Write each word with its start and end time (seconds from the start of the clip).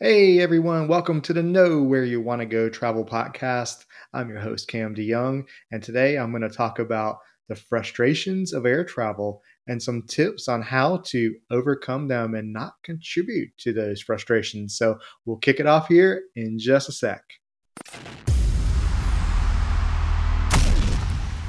Hey 0.00 0.38
everyone, 0.38 0.86
welcome 0.86 1.20
to 1.22 1.32
the 1.32 1.42
Know 1.42 1.82
Where 1.82 2.04
You 2.04 2.20
Want 2.20 2.40
to 2.40 2.46
Go 2.46 2.68
Travel 2.68 3.04
Podcast. 3.04 3.84
I'm 4.14 4.28
your 4.28 4.38
host, 4.38 4.68
Cam 4.68 4.94
DeJong, 4.94 5.42
and 5.72 5.82
today 5.82 6.16
I'm 6.16 6.30
going 6.30 6.48
to 6.48 6.48
talk 6.48 6.78
about 6.78 7.16
the 7.48 7.56
frustrations 7.56 8.52
of 8.52 8.64
air 8.64 8.84
travel 8.84 9.42
and 9.66 9.82
some 9.82 10.04
tips 10.06 10.46
on 10.46 10.62
how 10.62 10.98
to 11.06 11.34
overcome 11.50 12.06
them 12.06 12.36
and 12.36 12.52
not 12.52 12.74
contribute 12.84 13.50
to 13.58 13.72
those 13.72 14.00
frustrations. 14.00 14.78
So 14.78 15.00
we'll 15.24 15.38
kick 15.38 15.58
it 15.58 15.66
off 15.66 15.88
here 15.88 16.22
in 16.36 16.60
just 16.60 16.88
a 16.88 16.92
sec. 16.92 17.24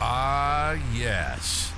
Ah, 0.02 0.76
yes. 0.96 1.69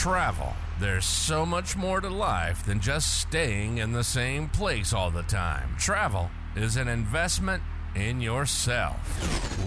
Travel. 0.00 0.54
There's 0.80 1.04
so 1.04 1.44
much 1.44 1.76
more 1.76 2.00
to 2.00 2.08
life 2.08 2.64
than 2.64 2.80
just 2.80 3.20
staying 3.20 3.76
in 3.76 3.92
the 3.92 4.02
same 4.02 4.48
place 4.48 4.94
all 4.94 5.10
the 5.10 5.24
time. 5.24 5.76
Travel 5.78 6.30
is 6.56 6.78
an 6.78 6.88
investment 6.88 7.62
in 7.94 8.18
yourself. 8.18 8.96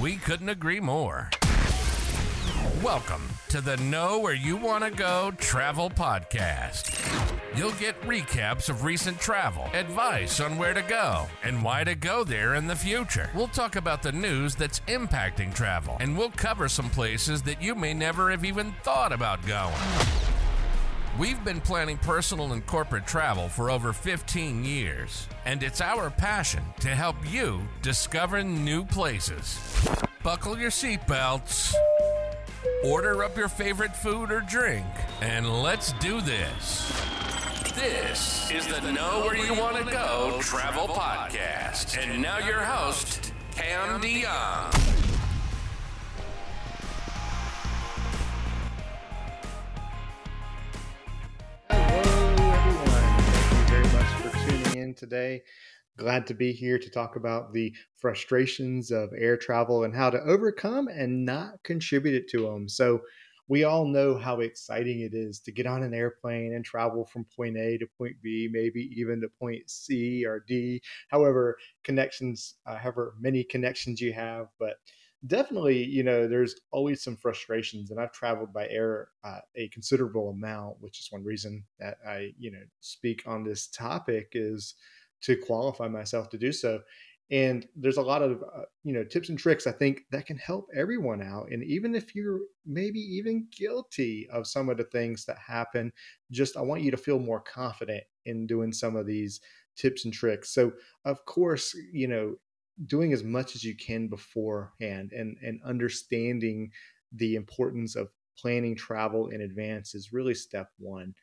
We 0.01 0.15
couldn't 0.15 0.49
agree 0.49 0.79
more. 0.79 1.29
Welcome 2.81 3.29
to 3.49 3.61
the 3.61 3.77
Know 3.77 4.17
Where 4.17 4.33
You 4.33 4.57
Want 4.57 4.83
to 4.83 4.89
Go 4.89 5.33
Travel 5.37 5.91
Podcast. 5.91 7.02
You'll 7.55 7.71
get 7.73 8.01
recaps 8.01 8.67
of 8.67 8.83
recent 8.83 9.19
travel, 9.19 9.69
advice 9.73 10.39
on 10.39 10.57
where 10.57 10.73
to 10.73 10.81
go, 10.81 11.27
and 11.43 11.63
why 11.63 11.83
to 11.83 11.93
go 11.93 12.23
there 12.23 12.55
in 12.55 12.65
the 12.65 12.75
future. 12.75 13.29
We'll 13.35 13.47
talk 13.47 13.75
about 13.75 14.01
the 14.01 14.11
news 14.11 14.55
that's 14.55 14.79
impacting 14.87 15.53
travel, 15.53 15.95
and 15.99 16.17
we'll 16.17 16.31
cover 16.31 16.67
some 16.67 16.89
places 16.89 17.43
that 17.43 17.61
you 17.61 17.75
may 17.75 17.93
never 17.93 18.31
have 18.31 18.43
even 18.43 18.73
thought 18.81 19.11
about 19.11 19.45
going. 19.45 19.75
We've 21.19 21.43
been 21.45 21.61
planning 21.61 21.99
personal 21.99 22.53
and 22.53 22.65
corporate 22.65 23.05
travel 23.05 23.47
for 23.49 23.69
over 23.69 23.93
15 23.93 24.65
years, 24.65 25.27
and 25.45 25.61
it's 25.61 25.79
our 25.79 26.09
passion 26.09 26.63
to 26.79 26.87
help 26.87 27.17
you 27.31 27.61
discover 27.83 28.43
new 28.43 28.83
places. 28.83 29.59
Buckle 30.23 30.57
your 30.57 30.71
seatbelts, 30.71 31.71
order 32.83 33.23
up 33.23 33.37
your 33.37 33.47
favorite 33.47 33.95
food 33.95 34.31
or 34.31 34.39
drink, 34.39 34.87
and 35.21 35.61
let's 35.61 35.91
do 35.93 36.19
this. 36.19 37.22
This 37.83 38.49
is 38.49 38.65
the 38.65 38.93
Know 38.93 39.25
Where 39.25 39.35
You 39.35 39.59
Want 39.59 39.75
to 39.75 39.83
Go 39.83 40.39
Travel 40.39 40.87
Podcast. 40.87 41.97
And 41.97 42.21
now 42.21 42.37
your 42.37 42.61
host, 42.61 43.33
Cam 43.51 43.99
DeJong. 43.99 44.73
Hello 51.69 52.53
everyone, 52.53 52.85
thank 52.85 53.51
you 53.51 53.65
very 53.67 53.87
much 53.87 54.07
for 54.21 54.47
tuning 54.47 54.81
in 54.81 54.93
today. 54.93 55.41
Glad 55.97 56.25
to 56.27 56.33
be 56.33 56.53
here 56.53 56.79
to 56.79 56.89
talk 56.89 57.17
about 57.17 57.51
the 57.51 57.73
frustrations 57.97 58.91
of 58.91 59.09
air 59.17 59.35
travel 59.35 59.83
and 59.83 59.93
how 59.93 60.09
to 60.09 60.21
overcome 60.21 60.87
and 60.87 61.25
not 61.25 61.61
contribute 61.63 62.15
it 62.15 62.29
to 62.29 62.43
them. 62.43 62.69
So, 62.69 63.01
we 63.47 63.63
all 63.63 63.85
know 63.85 64.17
how 64.17 64.39
exciting 64.39 65.01
it 65.01 65.13
is 65.13 65.39
to 65.41 65.51
get 65.51 65.65
on 65.65 65.83
an 65.83 65.93
airplane 65.93 66.53
and 66.53 66.63
travel 66.63 67.05
from 67.05 67.25
point 67.35 67.57
A 67.57 67.77
to 67.77 67.87
point 67.97 68.15
B, 68.21 68.49
maybe 68.51 68.89
even 68.95 69.21
to 69.21 69.27
point 69.27 69.69
C 69.69 70.25
or 70.25 70.43
D, 70.47 70.81
however 71.09 71.57
connections, 71.83 72.55
uh, 72.65 72.77
however 72.77 73.15
many 73.19 73.43
connections 73.43 73.99
you 73.99 74.13
have. 74.13 74.47
But 74.59 74.77
definitely, 75.27 75.83
you 75.83 76.03
know, 76.03 76.27
there's 76.27 76.55
always 76.71 77.03
some 77.03 77.17
frustrations, 77.17 77.91
and 77.91 77.99
I've 77.99 78.13
traveled 78.13 78.53
by 78.53 78.67
air 78.69 79.09
uh, 79.23 79.39
a 79.55 79.67
considerable 79.69 80.29
amount, 80.29 80.77
which 80.79 80.99
is 80.99 81.07
one 81.11 81.23
reason 81.23 81.65
that 81.79 81.97
I, 82.07 82.33
you 82.37 82.51
know, 82.51 82.63
speak 82.79 83.23
on 83.25 83.43
this 83.43 83.67
topic 83.67 84.29
is 84.33 84.75
to 85.21 85.37
qualify 85.37 85.87
myself 85.87 86.29
to 86.29 86.37
do 86.37 86.51
so 86.51 86.81
and 87.31 87.67
there's 87.75 87.97
a 87.97 88.01
lot 88.01 88.21
of 88.21 88.43
uh, 88.43 88.63
you 88.83 88.93
know 88.93 89.03
tips 89.03 89.29
and 89.29 89.39
tricks 89.39 89.65
i 89.65 89.71
think 89.71 90.03
that 90.11 90.25
can 90.25 90.37
help 90.37 90.67
everyone 90.75 91.21
out. 91.21 91.49
And 91.51 91.63
even 91.63 91.95
if 91.95 92.15
you're 92.15 92.41
maybe 92.65 92.99
even 92.99 93.47
guilty 93.51 94.27
of 94.31 94.47
some 94.47 94.69
of 94.69 94.77
the 94.77 94.83
things 94.85 95.25
that 95.25 95.37
happen 95.37 95.91
just 96.31 96.57
i 96.57 96.61
want 96.61 96.81
you 96.81 96.91
to 96.91 96.97
feel 96.97 97.19
more 97.19 97.41
confident 97.41 98.03
in 98.25 98.47
doing 98.47 98.71
some 98.73 98.95
of 98.95 99.05
these 99.05 99.39
tips 99.75 100.05
and 100.05 100.13
tricks. 100.13 100.53
So 100.53 100.73
of 101.05 101.25
course 101.25 101.75
you 101.91 102.07
know 102.07 102.35
doing 102.87 103.13
as 103.13 103.23
much 103.23 103.55
as 103.55 103.63
you 103.63 103.75
can 103.75 104.07
beforehand 104.07 105.11
and 105.13 105.37
and 105.41 105.61
understanding 105.63 106.71
the 107.11 107.35
importance 107.35 107.95
of 107.95 108.09
planning 108.37 108.75
travel 108.75 109.29
in 109.29 109.41
advance 109.41 109.93
is 109.93 110.11
really 110.11 110.33
step 110.33 110.69
one 110.79 111.13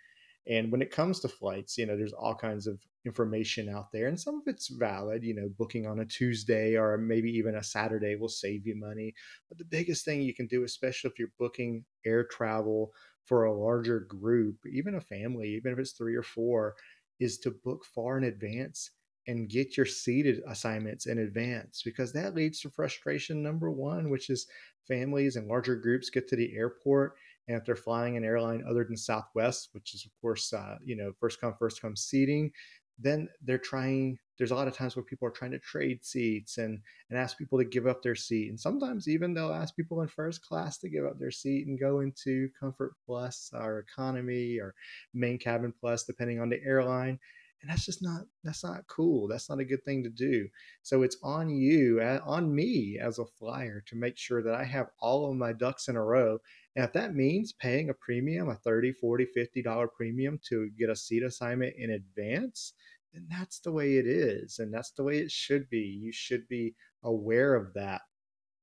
and 0.46 0.72
when 0.72 0.82
it 0.82 0.90
comes 0.90 1.20
to 1.20 1.28
flights, 1.28 1.76
you 1.76 1.86
know, 1.86 1.96
there's 1.96 2.12
all 2.12 2.34
kinds 2.34 2.66
of 2.66 2.80
information 3.04 3.68
out 3.68 3.92
there, 3.92 4.08
and 4.08 4.18
some 4.18 4.36
of 4.36 4.42
it's 4.46 4.68
valid. 4.68 5.22
You 5.22 5.34
know, 5.34 5.50
booking 5.58 5.86
on 5.86 6.00
a 6.00 6.06
Tuesday 6.06 6.76
or 6.76 6.96
maybe 6.98 7.30
even 7.30 7.56
a 7.56 7.62
Saturday 7.62 8.16
will 8.16 8.28
save 8.28 8.66
you 8.66 8.74
money. 8.76 9.14
But 9.48 9.58
the 9.58 9.64
biggest 9.64 10.04
thing 10.04 10.22
you 10.22 10.34
can 10.34 10.46
do, 10.46 10.64
especially 10.64 11.10
if 11.10 11.18
you're 11.18 11.32
booking 11.38 11.84
air 12.06 12.24
travel 12.24 12.92
for 13.24 13.44
a 13.44 13.54
larger 13.54 14.00
group, 14.00 14.56
even 14.70 14.94
a 14.94 15.00
family, 15.00 15.50
even 15.50 15.72
if 15.72 15.78
it's 15.78 15.92
three 15.92 16.16
or 16.16 16.22
four, 16.22 16.74
is 17.20 17.38
to 17.38 17.50
book 17.50 17.84
far 17.84 18.18
in 18.18 18.24
advance 18.24 18.90
and 19.26 19.50
get 19.50 19.76
your 19.76 19.86
seated 19.86 20.40
assignments 20.48 21.06
in 21.06 21.18
advance 21.18 21.82
because 21.84 22.12
that 22.12 22.34
leads 22.34 22.60
to 22.60 22.70
frustration 22.70 23.42
number 23.42 23.70
one, 23.70 24.10
which 24.10 24.30
is 24.30 24.46
families 24.88 25.36
and 25.36 25.46
larger 25.46 25.76
groups 25.76 26.10
get 26.10 26.26
to 26.28 26.36
the 26.36 26.56
airport 26.56 27.14
and 27.50 27.58
if 27.58 27.66
they're 27.66 27.74
flying 27.74 28.16
an 28.16 28.24
airline 28.24 28.62
other 28.68 28.84
than 28.84 28.96
Southwest, 28.96 29.70
which 29.72 29.92
is 29.92 30.04
of 30.04 30.12
course 30.20 30.52
uh, 30.52 30.76
you 30.84 30.96
know 30.96 31.12
first 31.18 31.40
come 31.40 31.54
first 31.58 31.82
come 31.82 31.96
seating, 31.96 32.52
then 32.96 33.28
they're 33.42 33.58
trying. 33.58 34.18
There's 34.38 34.52
a 34.52 34.54
lot 34.54 34.68
of 34.68 34.74
times 34.74 34.94
where 34.94 35.04
people 35.04 35.26
are 35.26 35.32
trying 35.32 35.50
to 35.50 35.58
trade 35.58 36.04
seats 36.04 36.58
and 36.58 36.78
and 37.10 37.18
ask 37.18 37.36
people 37.36 37.58
to 37.58 37.64
give 37.64 37.88
up 37.88 38.02
their 38.02 38.14
seat, 38.14 38.50
and 38.50 38.60
sometimes 38.60 39.08
even 39.08 39.34
they'll 39.34 39.52
ask 39.52 39.74
people 39.74 40.00
in 40.02 40.08
first 40.08 40.42
class 40.42 40.78
to 40.78 40.88
give 40.88 41.04
up 41.04 41.18
their 41.18 41.32
seat 41.32 41.66
and 41.66 41.80
go 41.80 42.00
into 42.00 42.48
Comfort 42.58 42.92
Plus 43.04 43.50
or 43.52 43.80
Economy 43.80 44.58
or 44.60 44.74
Main 45.12 45.38
Cabin 45.38 45.74
Plus, 45.80 46.04
depending 46.04 46.40
on 46.40 46.50
the 46.50 46.62
airline. 46.64 47.18
And 47.62 47.70
that's 47.70 47.84
just 47.84 48.00
not 48.00 48.22
that's 48.44 48.62
not 48.62 48.86
cool. 48.86 49.26
That's 49.26 49.50
not 49.50 49.58
a 49.58 49.64
good 49.64 49.84
thing 49.84 50.04
to 50.04 50.08
do. 50.08 50.46
So 50.82 51.02
it's 51.02 51.18
on 51.22 51.50
you 51.50 52.00
on 52.24 52.54
me 52.54 52.98
as 53.02 53.18
a 53.18 53.26
flyer 53.26 53.82
to 53.88 53.96
make 53.96 54.16
sure 54.16 54.42
that 54.42 54.54
i 54.54 54.64
have 54.64 54.86
all 55.00 55.28
of 55.28 55.36
my 55.36 55.52
ducks 55.52 55.88
in 55.88 55.96
a 55.96 56.04
row 56.04 56.38
and 56.76 56.84
if 56.84 56.92
that 56.92 57.14
means 57.14 57.52
paying 57.52 57.90
a 57.90 57.94
premium, 57.94 58.48
a 58.48 58.56
$30, 58.56 58.94
$40, 59.02 59.26
50 59.34 59.62
dollar 59.62 59.88
premium 59.88 60.38
to 60.48 60.70
get 60.78 60.90
a 60.90 60.96
seat 60.96 61.22
assignment 61.22 61.74
in 61.76 61.90
advance, 61.90 62.74
then 63.12 63.26
that's 63.28 63.60
the 63.60 63.72
way 63.72 63.96
it 63.96 64.06
is 64.06 64.58
and 64.58 64.72
that's 64.72 64.92
the 64.92 65.02
way 65.02 65.18
it 65.18 65.30
should 65.30 65.68
be. 65.68 65.80
You 65.80 66.12
should 66.12 66.46
be 66.48 66.74
aware 67.02 67.54
of 67.54 67.74
that. 67.74 68.02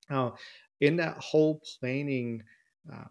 Now, 0.09 0.35
in 0.81 0.95
that 0.97 1.18
whole 1.19 1.62
planning 1.79 2.44
uh, 2.91 3.06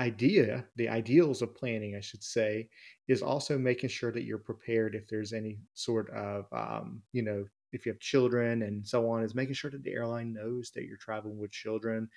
idea, 0.00 0.66
the 0.76 0.88
ideals 0.88 1.42
of 1.42 1.54
planning, 1.54 1.96
I 1.96 2.00
should 2.00 2.22
say, 2.24 2.68
is 3.08 3.22
also 3.22 3.58
making 3.58 3.90
sure 3.90 4.12
that 4.12 4.24
you're 4.24 4.38
prepared 4.38 4.94
if 4.94 5.06
there's 5.08 5.32
any 5.32 5.60
sort 5.74 6.10
of, 6.10 6.46
um, 6.52 7.02
you 7.12 7.22
know, 7.22 7.44
if 7.72 7.86
you 7.86 7.92
have 7.92 8.00
children 8.00 8.62
and 8.62 8.86
so 8.86 9.08
on, 9.10 9.22
is 9.22 9.34
making 9.34 9.54
sure 9.54 9.70
that 9.70 9.82
the 9.82 9.92
airline 9.92 10.32
knows 10.32 10.70
that 10.74 10.84
you're 10.84 10.96
traveling 10.96 11.38
with 11.38 11.50
children 11.52 12.08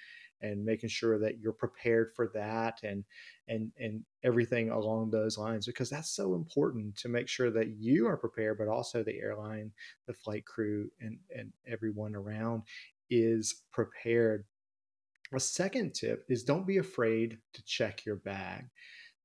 and 0.42 0.64
making 0.64 0.90
sure 0.90 1.18
that 1.20 1.40
you're 1.40 1.54
prepared 1.54 2.12
for 2.16 2.32
that 2.34 2.80
and 2.84 3.04
and 3.48 3.72
and 3.80 4.04
everything 4.24 4.70
along 4.70 5.10
those 5.10 5.38
lines 5.38 5.66
because 5.66 5.90
that's 5.90 6.12
so 6.12 6.36
important 6.36 6.96
to 6.96 7.10
make 7.10 7.28
sure 7.28 7.50
that 7.50 7.70
you 7.78 8.08
are 8.08 8.18
prepared 8.18 8.58
but 8.58 8.68
also 8.68 9.04
the 9.04 9.20
airline 9.20 9.72
the 10.08 10.14
flight 10.14 10.46
crew 10.46 10.90
and 11.00 11.18
and 11.36 11.52
everyone 11.68 12.16
around 12.16 12.64
is 13.10 13.64
prepared. 13.72 14.46
A 15.34 15.40
second 15.40 15.94
tip 15.94 16.26
is 16.30 16.44
don't 16.44 16.68
be 16.68 16.78
afraid 16.78 17.38
to 17.54 17.64
check 17.66 18.06
your 18.06 18.16
bag. 18.16 18.66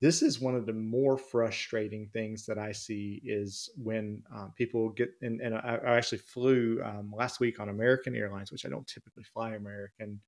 This 0.00 0.20
is 0.20 0.40
one 0.40 0.56
of 0.56 0.66
the 0.66 0.72
more 0.72 1.16
frustrating 1.16 2.08
things 2.12 2.44
that 2.46 2.58
I 2.58 2.72
see 2.72 3.22
is 3.24 3.70
when 3.76 4.22
um, 4.34 4.52
people 4.56 4.88
get 4.90 5.10
and, 5.22 5.40
and 5.40 5.54
I, 5.54 5.78
I, 5.86 5.96
actually 5.96 6.18
flew 6.18 6.82
um, 6.84 7.12
last 7.16 7.38
week 7.38 7.60
on 7.60 7.68
American 7.68 8.16
Airlines, 8.16 8.50
which 8.50 8.66
I 8.66 8.68
don't 8.68 8.86
typically 8.88 9.22
fly 9.22 9.54
American 9.54 10.20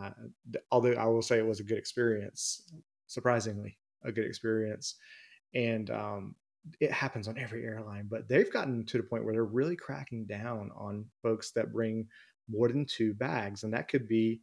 uh, 0.00 0.10
although 0.70 0.92
I 0.92 1.06
will 1.06 1.22
say 1.22 1.38
it 1.38 1.46
was 1.46 1.60
a 1.60 1.64
good 1.64 1.78
experience, 1.78 2.70
surprisingly 3.06 3.78
a 4.04 4.12
good 4.12 4.26
experience, 4.26 4.96
and 5.54 5.90
um, 5.90 6.34
it 6.80 6.92
happens 6.92 7.28
on 7.28 7.38
every 7.38 7.64
airline. 7.64 8.08
But 8.10 8.28
they've 8.28 8.52
gotten 8.52 8.84
to 8.86 8.96
the 8.96 9.02
point 9.02 9.24
where 9.24 9.34
they're 9.34 9.44
really 9.44 9.76
cracking 9.76 10.26
down 10.26 10.70
on 10.76 11.06
folks 11.22 11.52
that 11.52 11.72
bring 11.72 12.06
more 12.48 12.68
than 12.68 12.84
two 12.84 13.14
bags, 13.14 13.64
and 13.64 13.72
that 13.72 13.88
could 13.88 14.06
be 14.08 14.40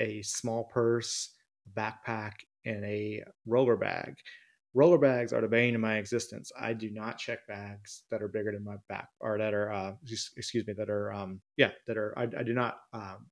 a 0.00 0.22
small 0.22 0.64
purse, 0.64 1.30
a 1.66 1.80
backpack, 1.80 2.32
and 2.64 2.84
a 2.84 3.22
roller 3.46 3.76
bag. 3.76 4.16
Roller 4.76 4.98
bags 4.98 5.32
are 5.32 5.40
the 5.40 5.46
bane 5.46 5.76
of 5.76 5.80
my 5.80 5.98
existence. 5.98 6.50
I 6.58 6.72
do 6.72 6.90
not 6.90 7.18
check 7.18 7.46
bags 7.46 8.02
that 8.10 8.22
are 8.22 8.28
bigger 8.28 8.50
than 8.50 8.64
my 8.64 8.76
back, 8.88 9.08
or 9.20 9.38
that 9.38 9.54
are, 9.54 9.70
uh, 9.72 9.92
excuse 10.36 10.66
me, 10.66 10.72
that 10.72 10.90
are, 10.90 11.12
um, 11.12 11.40
yeah, 11.56 11.70
that 11.86 11.96
are. 11.96 12.18
I, 12.18 12.24
I 12.24 12.42
do 12.42 12.54
not 12.54 12.78
um, 12.92 13.26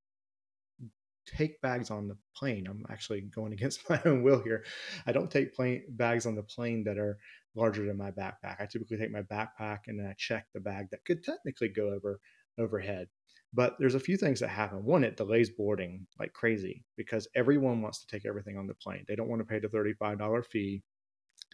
take 1.26 1.60
bags 1.60 1.90
on 1.90 2.08
the 2.08 2.16
plane. 2.36 2.66
I'm 2.68 2.84
actually 2.90 3.22
going 3.22 3.52
against 3.54 3.88
my 3.88 4.00
own 4.04 4.22
will 4.22 4.42
here. 4.42 4.64
I 5.06 5.12
don't 5.12 5.30
take 5.30 5.54
plane 5.54 5.82
bags 5.90 6.26
on 6.26 6.34
the 6.34 6.42
plane 6.42 6.84
that 6.84 6.98
are 6.98 7.18
larger 7.54 7.86
than 7.86 7.98
my 7.98 8.10
backpack. 8.10 8.60
I 8.60 8.66
typically 8.66 8.98
take 8.98 9.12
my 9.12 9.22
backpack 9.22 9.80
and 9.86 9.98
then 9.98 10.06
I 10.06 10.14
check 10.16 10.46
the 10.54 10.60
bag 10.60 10.86
that 10.90 11.04
could 11.04 11.22
technically 11.22 11.68
go 11.68 11.88
over 11.88 12.20
overhead. 12.58 13.08
But 13.54 13.76
there's 13.78 13.94
a 13.94 14.00
few 14.00 14.16
things 14.16 14.40
that 14.40 14.48
happen. 14.48 14.84
One, 14.84 15.04
it 15.04 15.16
delays 15.16 15.50
boarding 15.50 16.06
like 16.18 16.32
crazy 16.32 16.84
because 16.96 17.28
everyone 17.34 17.82
wants 17.82 18.00
to 18.00 18.06
take 18.06 18.24
everything 18.24 18.56
on 18.56 18.66
the 18.66 18.74
plane. 18.74 19.04
They 19.06 19.14
don't 19.14 19.28
want 19.28 19.40
to 19.40 19.46
pay 19.46 19.58
the 19.58 19.68
$35 19.68 20.46
fee. 20.46 20.82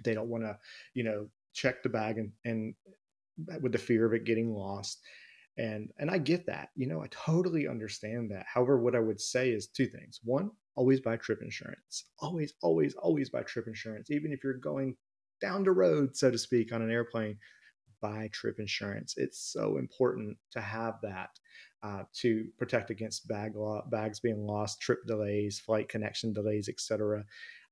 They 0.04 0.14
don't 0.14 0.28
want 0.28 0.44
to, 0.44 0.56
you 0.94 1.02
know, 1.02 1.28
check 1.54 1.82
the 1.82 1.88
bag 1.88 2.18
and, 2.18 2.32
and 2.44 2.74
with 3.60 3.72
the 3.72 3.78
fear 3.78 4.06
of 4.06 4.12
it 4.12 4.24
getting 4.24 4.54
lost. 4.54 5.00
And 5.58 5.90
and 5.98 6.10
I 6.10 6.18
get 6.18 6.46
that. 6.46 6.70
You 6.76 6.86
know, 6.86 7.02
I 7.02 7.08
totally 7.10 7.66
understand 7.66 8.30
that. 8.30 8.46
However, 8.52 8.80
what 8.80 8.94
I 8.94 9.00
would 9.00 9.20
say 9.20 9.50
is 9.50 9.66
two 9.66 9.86
things. 9.86 10.20
One, 10.22 10.50
always 10.76 11.00
buy 11.00 11.16
trip 11.16 11.40
insurance. 11.42 12.04
Always, 12.20 12.54
always, 12.62 12.94
always 12.94 13.28
buy 13.28 13.42
trip 13.42 13.66
insurance. 13.66 14.10
Even 14.10 14.32
if 14.32 14.44
you're 14.44 14.54
going 14.54 14.96
down 15.40 15.64
the 15.64 15.72
road, 15.72 16.16
so 16.16 16.30
to 16.30 16.38
speak, 16.38 16.72
on 16.72 16.82
an 16.82 16.92
airplane, 16.92 17.36
buy 18.00 18.30
trip 18.32 18.60
insurance. 18.60 19.14
It's 19.16 19.52
so 19.52 19.78
important 19.78 20.36
to 20.52 20.60
have 20.60 20.94
that 21.02 21.30
uh, 21.82 22.04
to 22.20 22.46
protect 22.56 22.90
against 22.90 23.26
bag 23.26 23.56
lo- 23.56 23.84
bags 23.90 24.20
being 24.20 24.46
lost, 24.46 24.80
trip 24.80 25.00
delays, 25.06 25.58
flight 25.58 25.88
connection 25.88 26.32
delays, 26.32 26.68
etc. 26.68 27.24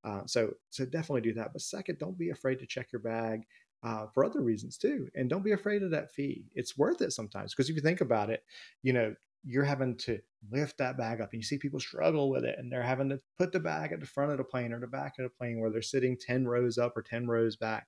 Uh, 0.05 0.23
so, 0.27 0.51
so 0.71 0.85
definitely 0.85 1.21
do 1.21 1.35
that. 1.35 1.53
But 1.53 1.63
second, 1.63 1.99
don't 1.99 2.19
be 2.19 2.31
afraid 2.31 2.59
to 2.61 2.67
check 2.67 2.89
your 2.93 3.03
bag 3.03 3.43
uh, 3.83 4.07
for 4.13 4.25
other 4.25 4.43
reasons 4.43 4.77
too, 4.77 5.09
and 5.15 5.29
don't 5.29 5.45
be 5.45 5.53
afraid 5.53 5.83
of 5.83 5.91
that 5.91 6.13
fee. 6.13 6.47
It's 6.55 6.77
worth 6.77 7.03
it 7.03 7.13
sometimes 7.13 7.55
because 7.55 7.71
if 7.71 7.77
you 7.77 7.83
think 7.83 8.01
about 8.01 8.31
it, 8.31 8.43
you 8.83 8.93
know 8.93 9.15
you're 9.49 9.65
having 9.65 9.97
to 9.97 10.19
lift 10.51 10.77
that 10.77 10.99
bag 10.99 11.21
up 11.21 11.33
and 11.33 11.41
you 11.41 11.45
see 11.45 11.57
people 11.57 11.79
struggle 11.79 12.31
with 12.31 12.45
it 12.45 12.57
and 12.59 12.73
they're 12.73 12.83
having 12.83 13.09
to 13.09 13.21
put 13.39 13.53
the 13.53 13.61
bag 13.61 13.93
at 13.93 14.01
the 14.01 14.07
front 14.07 14.33
of 14.33 14.39
the 14.39 14.45
plane 14.45 14.73
or 14.73 14.81
the 14.81 14.89
back 14.89 15.13
of 15.19 15.23
the 15.23 15.29
plane 15.29 15.61
where 15.61 15.71
they're 15.71 15.81
sitting 15.81 16.17
10 16.19 16.49
rows 16.49 16.79
up 16.79 16.97
or 16.97 17.03
10 17.03 17.29
rows 17.29 17.55
back 17.55 17.87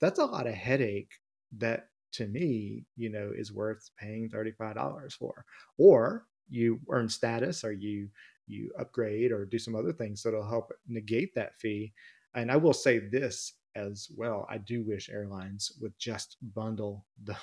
that's 0.00 0.18
a 0.18 0.24
lot 0.24 0.46
of 0.46 0.54
headache 0.54 1.12
that 1.58 1.88
to 2.12 2.26
me, 2.26 2.84
you 2.96 3.10
know, 3.10 3.30
is 3.34 3.52
worth 3.52 3.90
paying 3.98 4.28
$35 4.28 5.12
for. 5.12 5.44
Or 5.78 6.26
you 6.48 6.80
earn 6.88 7.08
status 7.08 7.64
or 7.64 7.72
you 7.72 8.08
you 8.46 8.72
upgrade 8.80 9.30
or 9.30 9.44
do 9.44 9.60
some 9.60 9.76
other 9.76 9.92
things 9.92 10.24
that'll 10.24 10.48
help 10.48 10.72
negate 10.88 11.32
that 11.36 11.54
fee. 11.60 11.92
And 12.34 12.50
I 12.50 12.56
will 12.56 12.72
say 12.72 12.98
this 12.98 13.52
as 13.76 14.08
well. 14.16 14.46
I 14.48 14.58
do 14.58 14.82
wish 14.82 15.10
airlines 15.10 15.72
would 15.80 15.94
just 15.98 16.36
bundle 16.54 17.06
the 17.24 17.36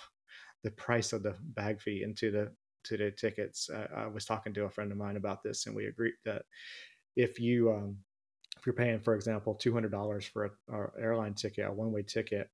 the 0.63 0.71
price 0.71 1.13
of 1.13 1.23
the 1.23 1.35
bag 1.55 1.79
fee 1.79 2.03
into 2.03 2.31
the 2.31 2.51
to 2.85 2.97
the 2.97 3.11
tickets. 3.11 3.69
Uh, 3.69 3.87
I 3.95 4.07
was 4.07 4.25
talking 4.25 4.53
to 4.53 4.65
a 4.65 4.69
friend 4.69 4.91
of 4.91 4.97
mine 4.97 5.17
about 5.17 5.43
this, 5.43 5.65
and 5.65 5.75
we 5.75 5.85
agreed 5.85 6.15
that 6.25 6.43
if 7.15 7.39
you 7.39 7.71
um, 7.71 7.97
if 8.57 8.65
you're 8.65 8.73
paying, 8.73 8.99
for 8.99 9.15
example, 9.15 9.55
two 9.55 9.73
hundred 9.73 9.91
dollars 9.91 10.25
for 10.25 10.45
a, 10.45 10.75
a 10.75 10.87
airline 10.99 11.33
ticket, 11.33 11.67
a 11.67 11.71
one 11.71 11.91
way 11.91 12.03
ticket, 12.03 12.49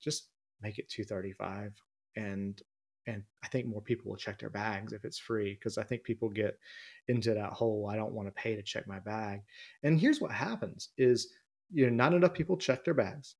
just 0.00 0.28
make 0.62 0.78
it 0.78 0.88
235 0.88 1.72
and 2.16 2.62
and 3.08 3.22
I 3.44 3.46
think 3.46 3.66
more 3.66 3.80
people 3.80 4.10
will 4.10 4.16
check 4.16 4.40
their 4.40 4.50
bags 4.50 4.92
if 4.92 5.04
it's 5.04 5.18
free 5.18 5.54
because 5.54 5.78
I 5.78 5.84
think 5.84 6.02
people 6.02 6.28
get 6.28 6.58
into 7.06 7.34
that 7.34 7.52
whole 7.52 7.88
I 7.88 7.94
don't 7.94 8.12
want 8.12 8.26
to 8.26 8.32
pay 8.32 8.56
to 8.56 8.62
check 8.62 8.88
my 8.88 8.98
bag. 8.98 9.42
And 9.84 10.00
here's 10.00 10.20
what 10.20 10.32
happens 10.32 10.88
is 10.98 11.28
you 11.72 11.86
know 11.86 11.92
not 11.94 12.14
enough 12.14 12.34
people 12.34 12.56
check 12.56 12.84
their 12.84 12.94
bags. 12.94 13.36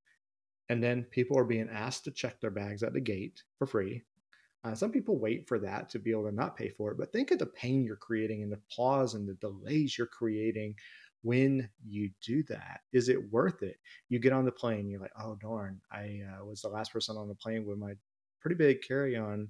And 0.69 0.83
then 0.83 1.05
people 1.05 1.39
are 1.39 1.45
being 1.45 1.69
asked 1.71 2.05
to 2.05 2.11
check 2.11 2.41
their 2.41 2.51
bags 2.51 2.83
at 2.83 2.93
the 2.93 3.01
gate 3.01 3.41
for 3.57 3.67
free. 3.67 4.03
Uh, 4.65 4.75
some 4.75 4.91
people 4.91 5.17
wait 5.17 5.47
for 5.47 5.61
that 5.61 5.89
to 5.91 6.01
be 6.01 6.11
able 6.11 6.25
to 6.25 6.35
not 6.35 6.57
pay 6.57 6.71
for 6.71 6.91
it, 6.91 6.99
but 6.99 7.13
think 7.13 7.31
of 7.31 7.39
the 7.39 7.47
pain 7.47 7.85
you're 7.85 7.95
creating 7.95 8.43
and 8.43 8.51
the 8.51 8.61
pause 8.75 9.15
and 9.15 9.29
the 9.29 9.35
delays 9.35 9.97
you're 9.97 10.09
creating 10.09 10.75
when 11.27 11.69
you 11.85 12.09
do 12.25 12.45
that 12.45 12.81
is 12.93 13.09
it 13.09 13.33
worth 13.33 13.65
it 13.65 13.79
you 14.09 14.21
get 14.21 14.33
on 14.33 14.45
the 14.45 14.53
plane 14.53 14.89
you're 14.89 15.01
like 15.01 15.13
oh 15.21 15.37
darn 15.41 15.81
i 15.91 16.21
uh, 16.31 16.45
was 16.45 16.61
the 16.61 16.69
last 16.69 16.93
person 16.93 17.17
on 17.17 17.27
the 17.27 17.35
plane 17.35 17.67
with 17.67 17.79
my 17.79 17.95
pretty 18.41 18.55
big 18.55 18.81
carry-on 18.81 19.49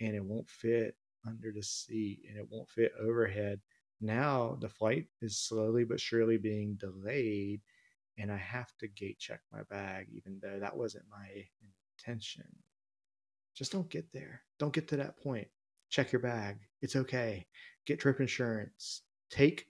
and 0.00 0.14
it 0.16 0.24
won't 0.24 0.48
fit 0.48 0.96
under 1.24 1.52
the 1.52 1.62
seat 1.62 2.18
and 2.28 2.36
it 2.36 2.46
won't 2.50 2.68
fit 2.68 2.92
overhead 3.00 3.60
now 4.00 4.58
the 4.60 4.68
flight 4.68 5.06
is 5.22 5.38
slowly 5.38 5.84
but 5.84 6.00
surely 6.00 6.36
being 6.36 6.74
delayed 6.80 7.60
and 8.18 8.30
i 8.30 8.36
have 8.36 8.70
to 8.78 8.86
gate 8.88 9.18
check 9.18 9.40
my 9.52 9.60
bag 9.70 10.06
even 10.14 10.38
though 10.42 10.58
that 10.60 10.76
wasn't 10.76 11.04
my 11.10 11.44
intention. 11.98 12.44
Just 13.54 13.72
don't 13.72 13.90
get 13.90 14.06
there. 14.12 14.42
Don't 14.58 14.72
get 14.72 14.88
to 14.88 14.96
that 14.96 15.18
point. 15.18 15.46
Check 15.90 16.12
your 16.12 16.20
bag. 16.20 16.56
It's 16.82 16.96
okay. 16.96 17.46
Get 17.86 18.00
trip 18.00 18.20
insurance. 18.20 19.02
Take 19.30 19.66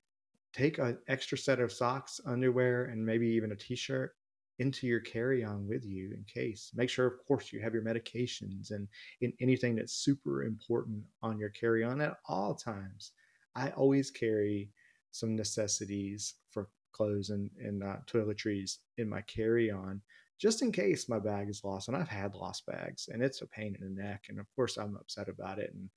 take 0.54 0.78
an 0.78 0.98
extra 1.08 1.36
set 1.36 1.58
of 1.58 1.72
socks, 1.72 2.20
underwear, 2.24 2.84
and 2.84 3.04
maybe 3.04 3.26
even 3.26 3.50
a 3.50 3.56
t-shirt 3.56 4.12
into 4.60 4.86
your 4.86 5.00
carry-on 5.00 5.66
with 5.66 5.84
you 5.84 6.12
in 6.16 6.24
case. 6.32 6.70
Make 6.76 6.88
sure, 6.88 7.08
of 7.08 7.14
course, 7.26 7.52
you 7.52 7.58
have 7.58 7.74
your 7.74 7.82
medications 7.82 8.70
and 8.70 8.86
in 9.20 9.32
anything 9.40 9.74
that's 9.74 9.96
super 9.96 10.44
important 10.44 11.02
on 11.22 11.40
your 11.40 11.48
carry-on 11.50 12.00
at 12.00 12.18
all 12.28 12.54
times. 12.54 13.10
I 13.56 13.70
always 13.70 14.12
carry 14.12 14.70
some 15.10 15.34
necessities 15.34 16.34
for 16.50 16.68
clothes 16.94 17.30
and, 17.30 17.50
and 17.58 17.82
uh, 17.82 17.96
toiletries 18.06 18.78
in 18.98 19.08
my 19.08 19.20
carry-on 19.22 20.00
just 20.40 20.62
in 20.62 20.72
case 20.72 21.08
my 21.08 21.18
bag 21.18 21.48
is 21.48 21.62
lost 21.64 21.88
and 21.88 21.96
i've 21.96 22.08
had 22.08 22.34
lost 22.34 22.66
bags 22.66 23.08
and 23.12 23.22
it's 23.22 23.42
a 23.42 23.46
pain 23.46 23.76
in 23.80 23.94
the 23.94 24.02
neck 24.02 24.24
and 24.28 24.38
of 24.38 24.46
course 24.56 24.76
i'm 24.76 24.96
upset 24.96 25.28
about 25.28 25.58
it 25.58 25.72
and 25.74 25.90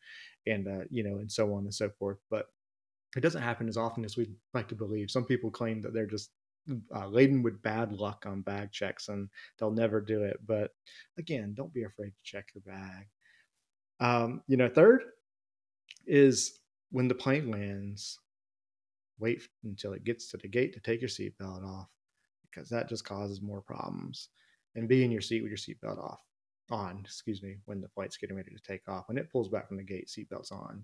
and 0.45 0.67
uh, 0.67 0.85
you 0.89 1.03
know 1.03 1.17
and 1.17 1.31
so 1.31 1.53
on 1.53 1.63
and 1.63 1.73
so 1.73 1.89
forth 1.97 2.17
but 2.29 2.47
it 3.15 3.21
doesn't 3.21 3.41
happen 3.41 3.69
as 3.69 3.77
often 3.77 4.03
as 4.03 4.17
we'd 4.17 4.35
like 4.53 4.67
to 4.67 4.75
believe. 4.75 5.09
Some 5.09 5.25
people 5.25 5.49
claim 5.49 5.81
that 5.81 5.93
they're 5.93 6.05
just 6.05 6.31
uh, 6.93 7.07
laden 7.07 7.41
with 7.41 7.61
bad 7.61 7.93
luck 7.93 8.25
on 8.27 8.41
bag 8.41 8.71
checks 8.71 9.07
and 9.07 9.29
they'll 9.57 9.71
never 9.71 10.01
do 10.01 10.23
it. 10.23 10.39
But 10.45 10.71
again, 11.17 11.53
don't 11.55 11.73
be 11.73 11.83
afraid 11.83 12.09
to 12.09 12.23
check 12.23 12.49
your 12.53 12.61
bag. 12.61 13.07
Um, 13.99 14.43
you 14.47 14.57
know, 14.57 14.69
third 14.69 15.03
is 16.05 16.59
when 16.91 17.07
the 17.07 17.15
plane 17.15 17.49
lands, 17.49 18.19
wait 19.19 19.41
until 19.63 19.93
it 19.93 20.03
gets 20.03 20.29
to 20.31 20.37
the 20.37 20.47
gate 20.47 20.73
to 20.73 20.79
take 20.79 21.01
your 21.01 21.09
seatbelt 21.09 21.63
off 21.63 21.87
because 22.49 22.69
that 22.69 22.89
just 22.89 23.05
causes 23.05 23.41
more 23.41 23.61
problems. 23.61 24.29
And 24.75 24.87
be 24.87 25.03
in 25.03 25.11
your 25.11 25.21
seat 25.21 25.41
with 25.41 25.49
your 25.49 25.57
seatbelt 25.57 25.97
off 25.97 26.19
on, 26.69 27.01
excuse 27.03 27.41
me, 27.41 27.57
when 27.65 27.81
the 27.81 27.87
flight's 27.89 28.17
getting 28.17 28.35
ready 28.35 28.51
to 28.51 28.61
take 28.61 28.87
off. 28.87 29.07
When 29.07 29.17
it 29.17 29.31
pulls 29.31 29.49
back 29.49 29.67
from 29.67 29.77
the 29.77 29.83
gate, 29.83 30.07
seatbelt's 30.07 30.51
on. 30.51 30.83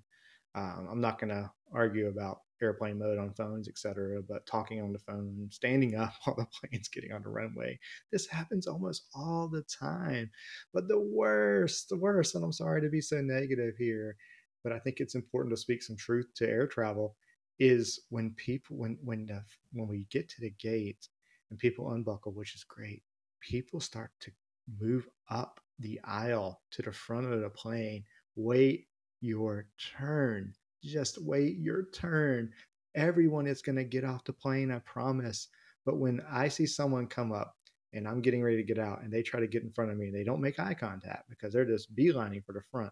Um, 0.56 0.88
I'm 0.91 1.01
not 1.01 1.19
going 1.19 1.30
to 1.30 1.51
argue 1.71 2.07
about 2.07 2.39
airplane 2.62 3.00
mode 3.00 3.18
on 3.18 3.33
phones, 3.33 3.68
etc. 3.68 4.21
But 4.27 4.45
talking 4.45 4.81
on 4.81 4.94
the 4.94 5.00
phone, 5.00 5.50
standing 5.51 5.95
up 6.00 6.13
while 6.24 6.36
the 6.36 6.47
plane's 6.59 6.88
getting 6.88 7.12
on 7.12 7.24
the 7.24 7.29
runway, 7.29 7.79
this 8.12 8.27
happens 8.27 8.68
almost 8.68 9.07
all 9.13 9.47
the 9.47 9.63
time. 9.63 10.29
But 10.74 10.88
the 10.88 11.00
worst, 11.00 11.89
the 11.89 11.97
worst, 11.97 12.36
and 12.36 12.44
I'm 12.44 12.53
sorry 12.53 12.81
to 12.81 12.89
be 12.89 13.01
so 13.01 13.21
negative 13.21 13.75
here, 13.77 14.15
but 14.63 14.74
I 14.74 14.79
think 14.79 15.00
it's 15.00 15.15
important 15.15 15.53
to 15.53 15.62
speak 15.62 15.83
some 15.83 15.97
truth 15.97 16.27
to 16.36 16.48
air 16.48 16.67
travel. 16.67 17.15
Is 17.60 18.00
when 18.10 18.31
people 18.31 18.77
when 18.77 18.98
when 19.03 19.27
the, 19.27 19.43
when 19.72 19.88
we 19.88 20.07
get 20.10 20.27
to 20.29 20.41
the 20.41 20.50
gate 20.51 21.07
and 21.50 21.60
people 21.60 21.91
unbuckle, 21.91 22.33
which 22.33 22.55
is 22.55 22.63
great, 22.63 23.03
people 23.41 23.79
start 23.79 24.12
to 24.22 24.31
move 24.79 25.07
up 25.29 25.60
the 25.79 26.00
aisle 26.03 26.62
to 26.72 26.81
the 26.81 26.91
front 26.91 27.31
of 27.31 27.41
the 27.41 27.50
plane, 27.50 28.03
wait 28.36 28.88
your 29.22 29.67
turn. 29.98 30.53
Just 30.83 31.22
wait 31.22 31.57
your 31.57 31.86
turn. 31.93 32.51
Everyone 32.95 33.48
is 33.48 33.62
going 33.62 33.77
to 33.77 33.83
get 33.83 34.03
off 34.03 34.24
the 34.24 34.33
plane, 34.33 34.72
I 34.72 34.79
promise. 34.79 35.48
But 35.86 35.98
when 35.98 36.22
I 36.29 36.48
see 36.48 36.65
someone 36.65 37.07
come 37.07 37.31
up 37.31 37.55
and 37.93 38.07
I'm 38.07 38.22
getting 38.22 38.43
ready 38.43 38.57
to 38.57 38.63
get 38.63 38.79
out 38.79 39.01
and 39.01 39.12
they 39.12 39.22
try 39.22 39.39
to 39.39 39.48
get 39.48 39.63
in 39.63 39.72
front 39.72 39.91
of 39.91 39.98
me, 39.98 40.10
they 40.12 40.24
don't 40.24 40.41
make 40.41 40.60
eye 40.60 40.74
contact 40.74 41.29
because 41.29 41.53
they're 41.53 41.65
just 41.65 41.95
beelining 41.95 42.43
for 42.45 42.53
the 42.53 42.62
front. 42.72 42.91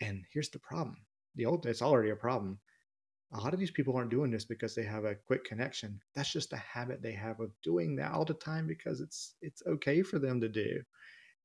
And 0.00 0.24
here's 0.32 0.50
the 0.50 0.58
problem 0.58 0.96
the 1.36 1.46
old, 1.46 1.64
it's 1.66 1.82
already 1.82 2.10
a 2.10 2.16
problem. 2.16 2.58
A 3.32 3.38
lot 3.38 3.54
of 3.54 3.60
these 3.60 3.70
people 3.70 3.96
aren't 3.96 4.10
doing 4.10 4.30
this 4.30 4.44
because 4.44 4.74
they 4.74 4.82
have 4.82 5.04
a 5.04 5.14
quick 5.14 5.44
connection. 5.44 6.00
That's 6.14 6.32
just 6.32 6.52
a 6.52 6.56
habit 6.56 7.00
they 7.00 7.12
have 7.12 7.38
of 7.38 7.52
doing 7.62 7.94
that 7.96 8.12
all 8.12 8.24
the 8.24 8.34
time 8.34 8.66
because 8.66 9.00
it's 9.00 9.36
it's 9.40 9.62
okay 9.66 10.02
for 10.02 10.18
them 10.18 10.40
to 10.40 10.48
do 10.48 10.80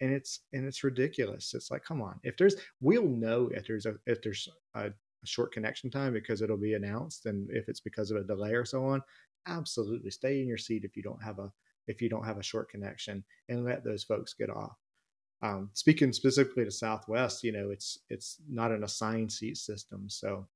and 0.01 0.11
it's 0.11 0.41
and 0.53 0.65
it's 0.65 0.83
ridiculous. 0.83 1.53
It's 1.53 1.71
like, 1.71 1.83
come 1.83 2.01
on, 2.01 2.19
if 2.23 2.37
there's, 2.37 2.55
we'll 2.81 3.07
know 3.07 3.49
if 3.53 3.67
there's 3.67 3.85
a 3.85 3.95
if 4.05 4.21
there's 4.21 4.47
a, 4.75 4.87
a 4.87 4.91
short 5.25 5.53
connection 5.53 5.89
time 5.89 6.13
because 6.13 6.41
it'll 6.41 6.57
be 6.57 6.73
announced, 6.73 7.25
and 7.25 7.49
if 7.51 7.69
it's 7.69 7.79
because 7.79 8.11
of 8.11 8.17
a 8.17 8.23
delay 8.23 8.53
or 8.53 8.65
so 8.65 8.85
on, 8.85 9.01
absolutely 9.47 10.11
stay 10.11 10.41
in 10.41 10.47
your 10.47 10.57
seat 10.57 10.83
if 10.83 10.95
you 10.95 11.03
don't 11.03 11.23
have 11.23 11.39
a 11.39 11.51
if 11.87 12.01
you 12.01 12.09
don't 12.09 12.25
have 12.25 12.37
a 12.37 12.43
short 12.43 12.69
connection, 12.69 13.23
and 13.49 13.65
let 13.65 13.83
those 13.83 14.03
folks 14.03 14.33
get 14.33 14.49
off. 14.49 14.75
Um, 15.41 15.69
speaking 15.73 16.11
specifically 16.11 16.65
to 16.65 16.71
Southwest, 16.71 17.43
you 17.43 17.51
know, 17.51 17.69
it's 17.69 17.99
it's 18.09 18.37
not 18.49 18.71
an 18.71 18.83
assigned 18.83 19.31
seat 19.31 19.57
system, 19.57 20.09
so 20.09 20.47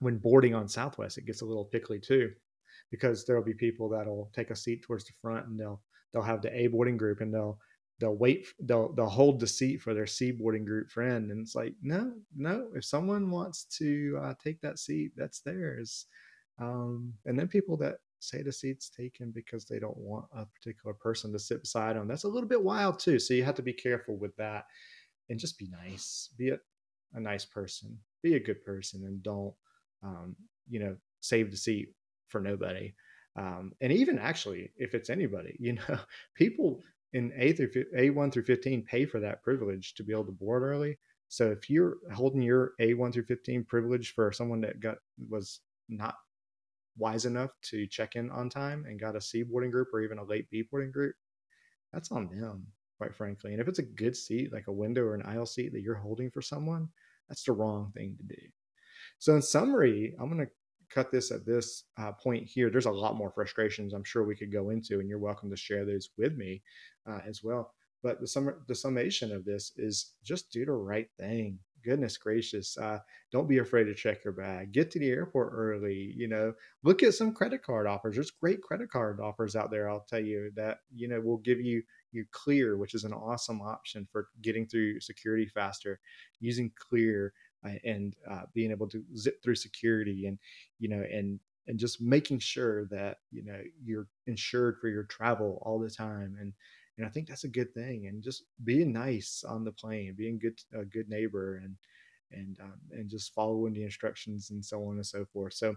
when 0.00 0.18
boarding 0.18 0.54
on 0.54 0.68
Southwest, 0.68 1.18
it 1.18 1.26
gets 1.26 1.42
a 1.42 1.46
little 1.46 1.64
pickly 1.64 1.98
too, 2.00 2.32
because 2.90 3.24
there'll 3.24 3.44
be 3.44 3.54
people 3.54 3.88
that'll 3.88 4.30
take 4.34 4.50
a 4.50 4.56
seat 4.56 4.82
towards 4.82 5.04
the 5.04 5.12
front 5.22 5.46
and 5.46 5.58
they'll 5.58 5.80
they'll 6.12 6.22
have 6.22 6.42
the 6.42 6.54
A 6.56 6.66
boarding 6.66 6.96
group 6.96 7.20
and 7.20 7.32
they'll 7.32 7.58
they'll 8.00 8.16
wait 8.16 8.46
they'll 8.60 8.92
they'll 8.94 9.06
hold 9.06 9.38
the 9.38 9.46
seat 9.46 9.80
for 9.80 9.94
their 9.94 10.06
C 10.06 10.32
boarding 10.32 10.64
group 10.64 10.90
friend. 10.90 11.30
And 11.30 11.40
it's 11.40 11.54
like 11.54 11.74
no 11.82 12.12
no 12.36 12.68
if 12.74 12.84
someone 12.84 13.30
wants 13.30 13.64
to 13.78 14.18
uh, 14.22 14.34
take 14.42 14.60
that 14.62 14.78
seat 14.78 15.12
that's 15.16 15.40
theirs. 15.40 16.06
Um, 16.58 17.14
and 17.26 17.38
then 17.38 17.48
people 17.48 17.76
that 17.78 17.96
say 18.18 18.42
the 18.42 18.52
seat's 18.52 18.90
taken 18.90 19.30
because 19.30 19.64
they 19.64 19.78
don't 19.78 19.96
want 19.96 20.26
a 20.36 20.44
particular 20.44 20.92
person 20.94 21.32
to 21.32 21.38
sit 21.38 21.62
beside 21.62 21.96
them 21.96 22.06
that's 22.06 22.24
a 22.24 22.28
little 22.28 22.48
bit 22.48 22.62
wild 22.62 22.98
too. 22.98 23.18
So 23.18 23.34
you 23.34 23.44
have 23.44 23.54
to 23.54 23.62
be 23.62 23.72
careful 23.72 24.16
with 24.16 24.34
that. 24.36 24.64
And 25.28 25.38
just 25.38 25.58
be 25.58 25.68
nice. 25.68 26.30
Be 26.36 26.48
it 26.48 26.60
a 27.14 27.20
nice 27.20 27.44
person, 27.44 27.98
be 28.22 28.34
a 28.34 28.40
good 28.40 28.64
person, 28.64 29.04
and 29.04 29.22
don't, 29.22 29.54
um, 30.02 30.36
you 30.68 30.80
know, 30.80 30.96
save 31.20 31.50
the 31.50 31.56
seat 31.56 31.88
for 32.28 32.40
nobody. 32.40 32.94
Um, 33.36 33.72
and 33.80 33.92
even 33.92 34.18
actually, 34.18 34.70
if 34.76 34.94
it's 34.94 35.10
anybody, 35.10 35.56
you 35.60 35.74
know, 35.74 35.98
people 36.34 36.80
in 37.12 37.32
A 37.36 37.52
through 37.52 37.70
A1 37.96 38.32
through 38.32 38.44
15 38.44 38.84
pay 38.84 39.04
for 39.04 39.20
that 39.20 39.42
privilege 39.42 39.94
to 39.94 40.04
be 40.04 40.12
able 40.12 40.26
to 40.26 40.32
board 40.32 40.62
early. 40.62 40.98
So 41.28 41.50
if 41.50 41.70
you're 41.70 41.96
holding 42.12 42.42
your 42.42 42.72
A1 42.80 43.12
through 43.12 43.24
15 43.24 43.64
privilege 43.64 44.14
for 44.14 44.32
someone 44.32 44.60
that 44.62 44.80
got 44.80 44.98
was 45.28 45.60
not 45.88 46.14
wise 46.96 47.24
enough 47.24 47.50
to 47.62 47.86
check 47.86 48.16
in 48.16 48.30
on 48.30 48.48
time 48.48 48.84
and 48.86 49.00
got 49.00 49.16
a 49.16 49.20
C 49.20 49.42
boarding 49.42 49.70
group 49.70 49.88
or 49.92 50.00
even 50.00 50.18
a 50.18 50.24
late 50.24 50.50
B 50.50 50.64
boarding 50.68 50.90
group, 50.90 51.14
that's 51.92 52.10
on 52.12 52.28
them, 52.28 52.66
quite 52.98 53.14
frankly. 53.14 53.52
And 53.52 53.60
if 53.60 53.68
it's 53.68 53.78
a 53.78 53.84
good 53.84 54.16
seat, 54.16 54.52
like 54.52 54.66
a 54.66 54.72
window 54.72 55.02
or 55.02 55.14
an 55.14 55.22
aisle 55.24 55.46
seat 55.46 55.72
that 55.72 55.82
you're 55.82 55.94
holding 55.94 56.30
for 56.30 56.42
someone, 56.42 56.88
that's 57.28 57.44
the 57.44 57.52
wrong 57.52 57.92
thing 57.94 58.16
to 58.18 58.24
do. 58.24 58.42
So, 59.20 59.34
in 59.34 59.42
summary, 59.42 60.14
I'm 60.18 60.30
going 60.30 60.44
to 60.44 60.52
cut 60.88 61.12
this 61.12 61.30
at 61.30 61.46
this 61.46 61.84
uh, 61.98 62.12
point 62.12 62.46
here. 62.46 62.70
There's 62.70 62.86
a 62.86 62.90
lot 62.90 63.16
more 63.16 63.30
frustrations 63.30 63.92
I'm 63.92 64.02
sure 64.02 64.24
we 64.24 64.34
could 64.34 64.50
go 64.50 64.70
into, 64.70 64.98
and 64.98 65.08
you're 65.08 65.18
welcome 65.18 65.50
to 65.50 65.56
share 65.56 65.84
those 65.84 66.08
with 66.16 66.36
me 66.36 66.62
uh, 67.08 67.20
as 67.26 67.44
well. 67.44 67.72
But 68.02 68.20
the 68.20 68.26
sum 68.26 68.50
the 68.66 68.74
summation 68.74 69.30
of 69.30 69.44
this 69.44 69.72
is 69.76 70.14
just 70.24 70.50
do 70.50 70.64
the 70.64 70.72
right 70.72 71.08
thing 71.18 71.58
goodness 71.84 72.16
gracious 72.16 72.76
uh, 72.78 72.98
don't 73.32 73.48
be 73.48 73.58
afraid 73.58 73.84
to 73.84 73.94
check 73.94 74.24
your 74.24 74.32
bag 74.32 74.72
get 74.72 74.90
to 74.90 74.98
the 74.98 75.08
airport 75.08 75.52
early 75.52 76.12
you 76.16 76.28
know 76.28 76.52
look 76.82 77.02
at 77.02 77.14
some 77.14 77.32
credit 77.32 77.62
card 77.62 77.86
offers 77.86 78.14
there's 78.14 78.30
great 78.30 78.62
credit 78.62 78.90
card 78.90 79.20
offers 79.20 79.56
out 79.56 79.70
there 79.70 79.88
i'll 79.88 80.06
tell 80.08 80.20
you 80.20 80.50
that 80.54 80.78
you 80.94 81.08
know 81.08 81.20
will 81.20 81.38
give 81.38 81.60
you 81.60 81.82
you 82.12 82.24
clear 82.32 82.76
which 82.76 82.94
is 82.94 83.04
an 83.04 83.12
awesome 83.12 83.60
option 83.60 84.06
for 84.10 84.28
getting 84.42 84.66
through 84.66 85.00
security 85.00 85.46
faster 85.46 86.00
using 86.40 86.70
clear 86.76 87.32
and 87.84 88.16
uh, 88.30 88.42
being 88.54 88.70
able 88.70 88.88
to 88.88 89.02
zip 89.16 89.42
through 89.42 89.54
security 89.54 90.26
and 90.26 90.38
you 90.78 90.88
know 90.88 91.02
and 91.12 91.40
and 91.66 91.78
just 91.78 92.00
making 92.00 92.38
sure 92.38 92.86
that 92.86 93.18
you 93.30 93.44
know 93.44 93.60
you're 93.82 94.08
insured 94.26 94.78
for 94.80 94.88
your 94.88 95.04
travel 95.04 95.62
all 95.64 95.78
the 95.78 95.90
time 95.90 96.36
and 96.40 96.52
and 97.00 97.06
I 97.06 97.10
think 97.10 97.28
that's 97.28 97.44
a 97.44 97.48
good 97.48 97.72
thing. 97.72 98.08
And 98.08 98.22
just 98.22 98.44
being 98.62 98.92
nice 98.92 99.42
on 99.48 99.64
the 99.64 99.72
plane, 99.72 100.14
being 100.18 100.38
good, 100.38 100.60
a 100.78 100.84
good 100.84 101.08
neighbor, 101.08 101.62
and 101.64 101.74
and 102.32 102.58
um, 102.60 102.74
and 102.92 103.08
just 103.08 103.32
following 103.32 103.72
the 103.72 103.84
instructions 103.84 104.50
and 104.50 104.62
so 104.62 104.84
on 104.84 104.96
and 104.96 105.06
so 105.06 105.24
forth. 105.24 105.54
So, 105.54 105.74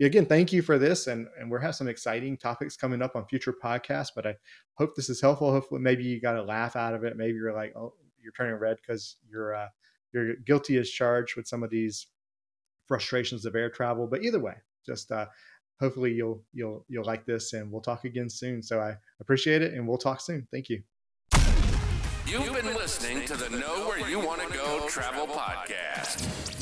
again, 0.00 0.26
thank 0.26 0.52
you 0.52 0.62
for 0.62 0.78
this, 0.78 1.08
and 1.08 1.26
and 1.40 1.50
we're 1.50 1.58
have 1.58 1.74
some 1.74 1.88
exciting 1.88 2.36
topics 2.36 2.76
coming 2.76 3.02
up 3.02 3.16
on 3.16 3.26
future 3.26 3.52
podcasts. 3.52 4.12
But 4.14 4.28
I 4.28 4.36
hope 4.74 4.94
this 4.94 5.10
is 5.10 5.20
helpful. 5.20 5.50
Hopefully, 5.50 5.80
maybe 5.80 6.04
you 6.04 6.20
got 6.20 6.36
a 6.36 6.42
laugh 6.42 6.76
out 6.76 6.94
of 6.94 7.02
it. 7.02 7.16
Maybe 7.16 7.34
you're 7.34 7.52
like, 7.52 7.74
oh, 7.76 7.94
you're 8.22 8.32
turning 8.32 8.54
red 8.54 8.76
because 8.80 9.16
you're 9.28 9.56
uh, 9.56 9.68
you're 10.12 10.36
guilty 10.36 10.78
as 10.78 10.90
charged 10.90 11.36
with 11.36 11.46
some 11.46 11.62
of 11.62 11.70
these 11.70 12.06
frustrations 12.86 13.46
of 13.46 13.54
air 13.54 13.70
travel. 13.70 14.06
But 14.06 14.22
either 14.22 14.40
way, 14.40 14.54
just 14.84 15.12
uh, 15.12 15.26
hopefully 15.80 16.12
you'll 16.12 16.44
you'll 16.52 16.84
you'll 16.88 17.04
like 17.04 17.24
this 17.26 17.52
and 17.52 17.70
we'll 17.70 17.80
talk 17.80 18.04
again 18.04 18.28
soon. 18.28 18.62
So 18.62 18.80
i 18.80 18.96
appreciate 19.20 19.62
it 19.62 19.74
and 19.74 19.86
we'll 19.86 19.98
talk 19.98 20.20
soon. 20.20 20.46
Thank 20.52 20.68
you. 20.68 20.82
You've 22.26 22.52
been 22.52 22.74
listening 22.74 23.26
to 23.26 23.36
the 23.36 23.50
know 23.50 23.88
where 23.88 24.08
you 24.08 24.20
want 24.20 24.40
to 24.42 24.56
go 24.56 24.86
travel 24.88 25.26
podcast 25.26 26.59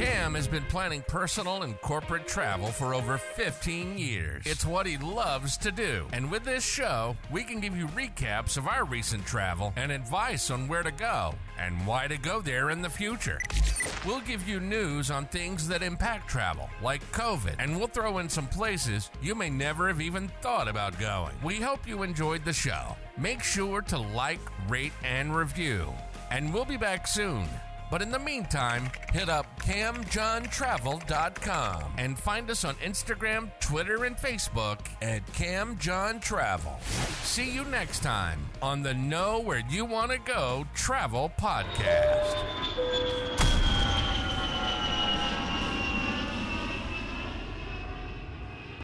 Cam 0.00 0.32
has 0.34 0.48
been 0.48 0.64
planning 0.64 1.04
personal 1.08 1.62
and 1.62 1.78
corporate 1.82 2.26
travel 2.26 2.68
for 2.68 2.94
over 2.94 3.18
15 3.18 3.98
years. 3.98 4.42
It's 4.46 4.64
what 4.64 4.86
he 4.86 4.96
loves 4.96 5.58
to 5.58 5.70
do. 5.70 6.06
And 6.14 6.30
with 6.30 6.42
this 6.42 6.64
show, 6.64 7.18
we 7.30 7.42
can 7.42 7.60
give 7.60 7.76
you 7.76 7.86
recaps 7.88 8.56
of 8.56 8.66
our 8.66 8.86
recent 8.86 9.26
travel 9.26 9.74
and 9.76 9.92
advice 9.92 10.50
on 10.50 10.68
where 10.68 10.82
to 10.82 10.90
go 10.90 11.34
and 11.58 11.86
why 11.86 12.06
to 12.06 12.16
go 12.16 12.40
there 12.40 12.70
in 12.70 12.80
the 12.80 12.88
future. 12.88 13.38
We'll 14.06 14.22
give 14.22 14.48
you 14.48 14.58
news 14.58 15.10
on 15.10 15.26
things 15.26 15.68
that 15.68 15.82
impact 15.82 16.30
travel, 16.30 16.70
like 16.82 17.02
COVID, 17.12 17.56
and 17.58 17.76
we'll 17.76 17.86
throw 17.86 18.20
in 18.20 18.28
some 18.30 18.48
places 18.48 19.10
you 19.20 19.34
may 19.34 19.50
never 19.50 19.86
have 19.88 20.00
even 20.00 20.28
thought 20.40 20.66
about 20.66 20.98
going. 20.98 21.34
We 21.44 21.56
hope 21.56 21.86
you 21.86 22.04
enjoyed 22.04 22.46
the 22.46 22.54
show. 22.54 22.96
Make 23.18 23.42
sure 23.42 23.82
to 23.82 23.98
like, 23.98 24.40
rate, 24.66 24.94
and 25.04 25.36
review. 25.36 25.92
And 26.30 26.54
we'll 26.54 26.64
be 26.64 26.78
back 26.78 27.06
soon. 27.06 27.46
But 27.90 28.02
in 28.02 28.10
the 28.10 28.18
meantime, 28.18 28.90
hit 29.12 29.28
up 29.28 29.60
camdejongtravel.com 29.60 31.82
and 31.98 32.18
find 32.18 32.50
us 32.50 32.64
on 32.64 32.74
Instagram, 32.76 33.50
Twitter, 33.60 34.04
and 34.04 34.16
Facebook 34.16 34.78
at 35.02 35.26
camjohntravel. 35.32 36.80
See 37.24 37.50
you 37.50 37.64
next 37.64 38.00
time 38.00 38.40
on 38.62 38.82
the 38.82 38.94
Know 38.94 39.40
Where 39.40 39.62
You 39.68 39.84
Want 39.84 40.12
to 40.12 40.18
Go 40.18 40.66
Travel 40.74 41.30
Podcast. 41.38 43.19